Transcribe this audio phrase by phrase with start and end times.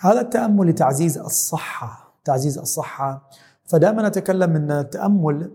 [0.00, 3.28] هذا التأمل لتعزيز الصحة تعزيز الصحة.
[3.64, 5.50] فدائما نتكلم إن التأمل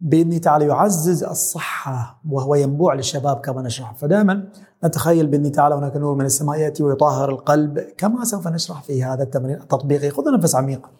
[0.00, 3.94] باذنه تعالى يعزز الصحة وهو ينبوع للشباب كما نشرح.
[3.94, 4.48] فدائما
[4.84, 9.22] نتخيل باذنه تعالى هناك نور من السماء يأتي ويطهر القلب كما سوف نشرح في هذا
[9.22, 10.10] التمرين التطبيقي.
[10.10, 10.90] خذوا نفس عميق.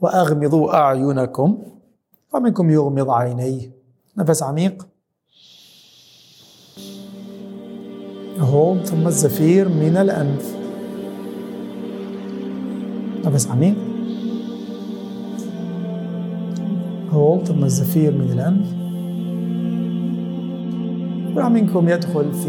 [0.00, 1.62] وأغمضوا أعينكم
[2.34, 3.70] ومنكم يغمض عينيه
[4.16, 4.86] نفس عميق.
[8.38, 10.67] هوم ثم الزفير من الأنف.
[13.28, 13.74] نفس عميق.
[17.10, 18.66] هول ثم الزفير من الأنف
[21.34, 22.48] كل منكم يدخل في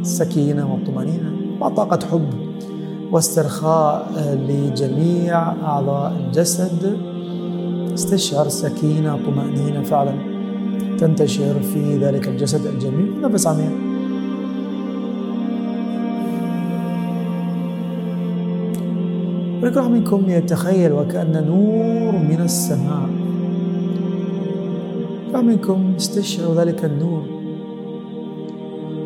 [0.00, 2.28] السكينة والطمأنينة وطاقة حب
[3.12, 4.12] واسترخاء
[4.48, 6.96] لجميع أعضاء الجسد.
[7.94, 10.12] استشعر سكينة طمأنينة فعلا
[10.98, 13.20] تنتشر في ذلك الجسد الجميل.
[13.20, 13.95] نفس عميق.
[19.66, 23.08] ولكل منكم يتخيل وكأن نور من السماء.
[25.42, 27.22] منكم استشعروا ذلك النور.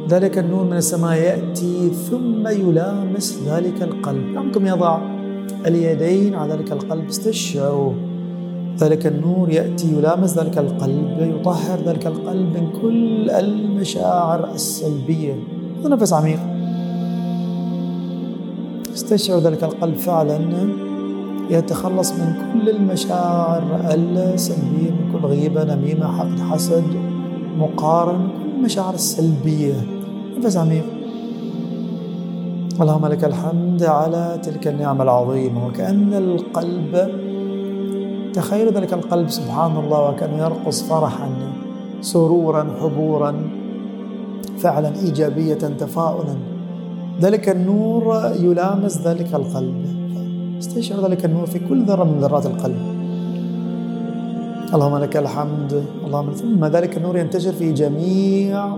[0.08, 4.24] ذلك النور من السماء يأتي ثم يلامس ذلك القلب.
[4.36, 4.98] منكم يضع
[5.66, 7.08] اليدين على ذلك القلب.
[7.08, 7.92] استشعروا
[8.78, 15.34] ذلك النور يأتي يلامس ذلك القلب يطهر ذلك القلب من كل المشاعر السلبية.
[15.84, 16.59] نفس عميق.
[18.94, 20.38] استشعر ذلك القلب فعلا
[21.50, 23.62] يتخلص من كل المشاعر
[23.94, 26.84] السلبية من كل غيبة نميمة حقد حسد
[27.58, 29.74] مقارن كل المشاعر السلبية.
[30.38, 30.84] نفس عميق.
[32.80, 37.10] اللهم لك الحمد على تلك النعمة العظيمة وكأن القلب
[38.32, 41.28] تخيل ذلك القلب سبحان الله وكأنه يرقص فرحا
[42.00, 43.50] سرورا حبورا
[44.58, 46.34] فعلا إيجابية تفاؤلا.
[47.20, 49.84] ذلك النور يلامس ذلك القلب.
[50.58, 52.80] استشعر ذلك النور في كل ذرة من ذرات القلب.
[54.74, 55.84] اللهم لك الحمد.
[56.06, 58.76] اللهم ثم ذلك النور ينتشر في جميع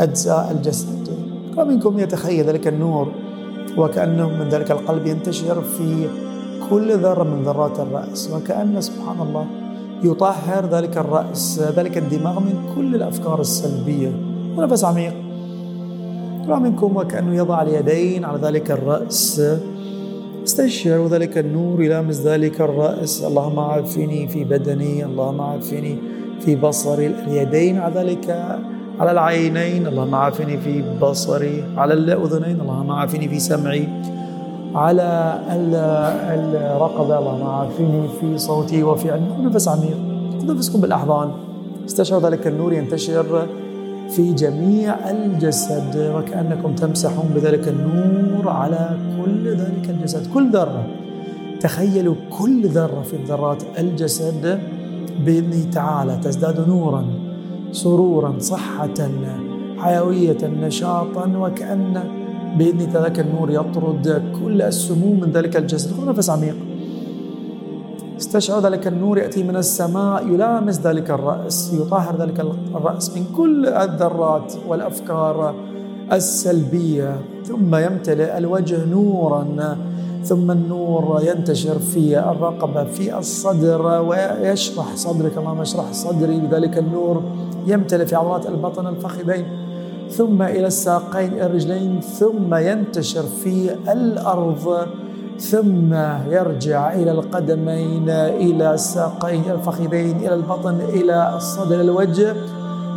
[0.00, 1.08] أجزاء الجسد.
[1.56, 3.08] ومنكم يتخيل ذلك النور
[3.78, 6.08] وكأنه من ذلك القلب ينتشر في
[6.70, 8.30] كل ذرة من ذرات الرأس.
[8.34, 9.46] وكأن سبحان الله
[10.04, 11.62] يطهر ذلك الرأس.
[11.76, 14.10] ذلك الدماغ من كل الأفكار السلبية.
[14.56, 15.14] ونفس عميق.
[16.48, 19.42] منكم وكأنه يضع اليدين على ذلك الرأس.
[20.44, 23.24] استشعر ذلك النور يلامس ذلك الرأس.
[23.24, 25.96] اللهم عافني في بدني اللهم عافني
[26.40, 27.06] في بصري.
[27.06, 28.58] اليدين على ذلك
[29.00, 31.64] على العينين اللهم عافني في بصري.
[31.76, 33.88] على الأذنين اللهم عافني في سمعي.
[34.74, 35.38] على
[36.76, 39.96] الرقبة اللهم عافني في صوتي وفي علمي نفس عميق
[40.44, 41.30] نفسكم بالأحضان.
[41.86, 43.46] استشعر ذلك النور ينتشر.
[44.08, 50.32] في جميع الجسد وكأنكم تمسحون بذلك النور على كل ذلك الجسد.
[50.34, 50.86] كل ذرة
[51.60, 54.60] تخيلوا كل ذرة في ذرات الجسد
[55.24, 57.04] بإذنه تعالى تزداد نورا
[57.72, 59.10] سرورا صحة
[59.78, 62.02] حيوية نشاطا وكأن
[62.58, 65.92] بإذن ذلك النور يطرد كل السموم من ذلك الجسد.
[65.92, 66.56] خذ نفس عميق
[68.22, 72.40] استشعر ذلك النور يأتي من السماء يلامس ذلك الرأس يطهر ذلك
[72.74, 75.54] الرأس من كل الذرات والأفكار
[76.12, 77.20] السلبية.
[77.44, 79.44] ثم يمتلئ الوجه نورا
[80.24, 86.40] ثم النور ينتشر في الرقبة في الصدر ويشرح صدرك اللهم اشرح صدري.
[86.40, 87.22] بذلك النور
[87.66, 89.46] يمتلئ في عضلات البطن الفخذين.
[90.10, 94.86] ثم إلى الساقين الرجلين ثم ينتشر في الأرض.
[95.38, 95.94] ثم
[96.30, 102.34] يرجع إلى القدمين إلى الساقين إلى الفخذين إلى البطن إلى الصدر الوجه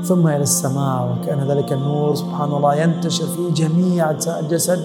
[0.04, 1.12] ثم إلى السماء.
[1.12, 4.80] وكأن ذلك النور سبحان الله ينتشر في جميع أجزاء الجسد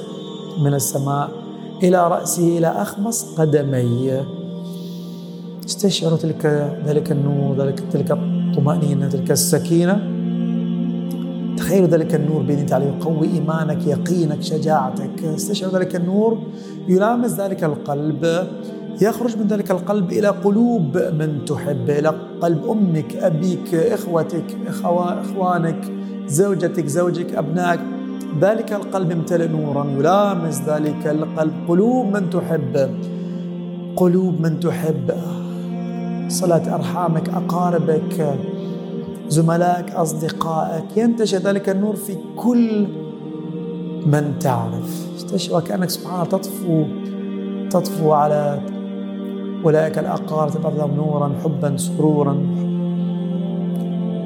[0.65, 1.29] من السماء.
[1.83, 4.25] إلى رأسه إلى أخمص قدميه.
[5.67, 10.20] استشعروا تلك ذلك النور ذلك تلك الطمأنينة تلك السكينة.
[11.71, 15.25] تخيل ذلك النور بإذن تعالى يقوي إيمانك يقينك شجاعتك.
[15.25, 16.39] استشعر ذلك النور
[16.89, 18.47] يلامس ذلك القلب
[19.03, 25.85] يخرج من ذلك القلب إلى قلوب من تحب إلى قلب أمك أبيك إخوتك إخوانك
[26.27, 27.81] زوجتك زوجك أبنائك.
[28.41, 31.53] ذلك القلب امتلئ نورا يلامس ذلك القلب.
[31.69, 32.75] قلوب من تحب
[33.97, 35.11] قلوب من تحب.
[36.29, 38.35] صلاة أرحامك أقاربك
[39.31, 40.97] زملائك أصدقائك.
[40.97, 42.87] ينتشر ذلك النور في كل
[44.07, 44.91] من تعرف.
[45.53, 46.85] وكأنك سبحان الله تطفو
[47.71, 48.61] تطفو على
[49.65, 52.35] أولئك الأقارب تبعث لهم نورا حبا سرورا.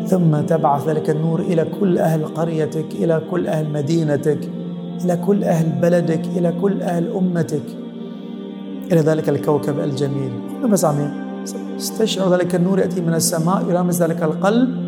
[0.06, 4.38] ثم تبعث ذلك النور إلى كل أهل قريتك إلى كل أهل مدينتك
[5.04, 7.66] إلى كل أهل بلدك إلى كل أهل أمتك.
[8.92, 10.32] إلى ذلك الكوكب الجميل.
[10.64, 11.10] نفس عميق
[11.76, 14.83] استشعر ذلك النور يأتي من السماء يلامس ذلك القلب.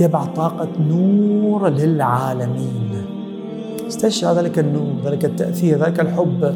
[0.00, 2.90] يبعث طاقة نور للعالمين.
[3.88, 6.54] استشعر ذلك النور ذلك التأثير ذلك الحب.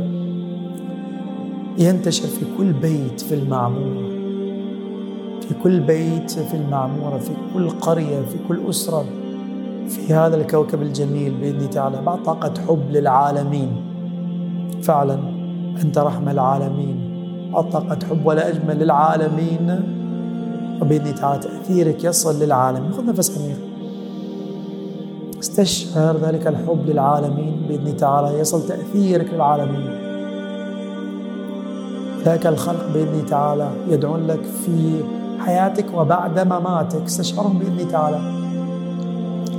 [1.79, 4.13] ينتشر في كل بيت في المعمورة.
[5.41, 9.05] في كل بيت في المعمورة في كل قرية في كل أسرة.
[9.89, 13.69] في هذا الكوكب الجميل بإذن تعالى بعد طاقة حب للعالمين.
[14.83, 15.19] فعلا
[15.85, 17.13] أنت رحمة العالمين.
[17.53, 19.83] طاقة حب ولا أجمل للعالمين.
[20.83, 23.59] وبإذن تعالى تأثيرك يصل للعالمين خذ نفس عميق.
[25.41, 27.63] استشعر ذلك الحب للعالمين.
[27.69, 29.91] بإذن تعالى يصل تأثيرك للعالمين.
[32.25, 35.01] ذاك الخلق بإذن تعالى يدعون لك في
[35.39, 37.03] حياتك وبعد مماتك.
[37.03, 38.21] استشعرهم بإذن تعالى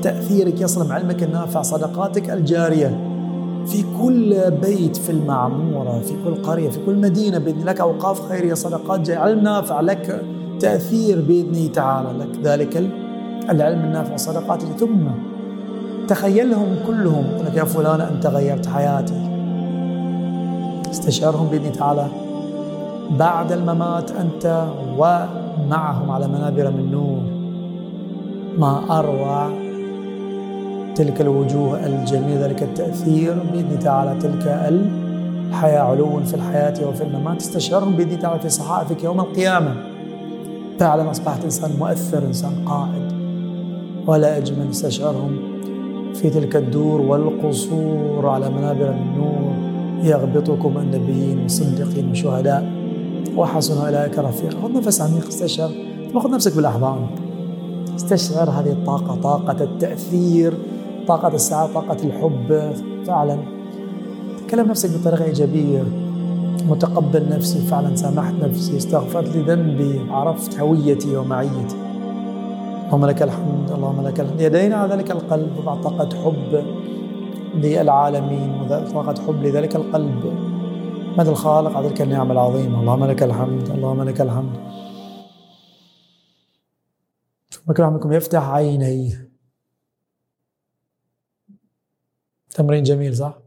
[0.01, 3.09] تأثيرك يصل علمك النافع صدقاتك الجارية.
[3.67, 8.53] في كل بيت في المعمورة في كل قرية في كل مدينة بإذن لك أوقاف خيرية
[8.53, 10.25] صدقات جارية علم نافع لك.
[10.63, 12.09] تأثير بإذنه تعالى.
[12.19, 12.77] لك ذلك
[13.49, 15.07] العلم النافع والصدقات ثم
[16.07, 17.25] تخيلهم كلهم.
[17.45, 19.21] لك يا فلان أنت غيرت حياتي.
[20.91, 22.07] استشعرهم بإذن تعالى.
[23.19, 24.65] بعد الممات أنت
[24.97, 27.21] ومعهم على منابر من نور.
[28.57, 29.49] ما أروع
[30.95, 32.45] تلك الوجوه الجميلة.
[32.45, 34.19] ذلك التأثير بإذن تعالى.
[34.21, 34.47] تلك
[35.49, 37.41] الحياة علو في الحياة وفي الممات.
[37.41, 39.92] استشعرهم بإذن تعالى في صحائفك يوم القيامة.
[40.79, 43.13] فعلا أصبحت إنسان مؤثر إنسان قائد
[44.07, 45.37] ولا أجمل استشعرهم
[46.13, 49.53] في تلك الدور والقصور على منابر من نور
[50.03, 52.71] يغبطكم النبيين والصديقين والشهداء.
[53.35, 54.61] وحسن أولئك رفيقا.
[54.63, 55.69] خذ نفس عميق استشعر.
[56.15, 57.07] خذ نفسك بالأحضان.
[57.95, 60.53] استشعر هذه الطاقة طاقة التأثير
[61.07, 62.73] طاقة السعادة طاقة الحب.
[63.07, 63.37] فعلا
[64.47, 65.83] تكلم نفسك بطريقة إيجابية.
[66.61, 71.75] متقبل نفسي فعلا سامحت نفسي استغفرت لذنبي عرفت هويتي ومعيتي.
[72.85, 74.41] اللهم لك الحمد اللهم لك الحمد.
[74.41, 76.65] يدينا على ذلك القلب وبعد طاقة حب
[77.55, 80.25] للعالمين وطاقة حب لذلك القلب.
[81.17, 82.79] مدى الخالق على تلك النعم العظيمة.
[82.81, 84.55] اللهم لك الحمد اللهم لك الحمد.
[87.51, 89.31] ثم كل منكم يفتح عينيه
[92.49, 93.37] تمرين جميل صح؟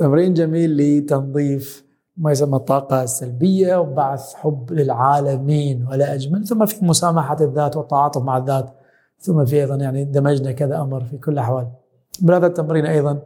[0.00, 1.84] تمرين جميل لتنظيف
[2.16, 8.36] ما يسمى الطاقة السلبية وبعث حب للعالمين ولا أجمل ثم في مسامحة الذات والتعاطف مع
[8.36, 8.70] الذات
[9.18, 11.68] ثم في أيضا يعني دمجنا كذا أمر في كل الأحوال.
[12.20, 13.22] بهذا التمرين أيضا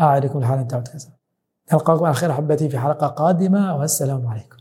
[0.00, 1.08] أعدكم الحالة تعود كذا
[1.72, 4.56] نلقاكم على خير أحبتي في حلقة قادمة والسلام عليكم.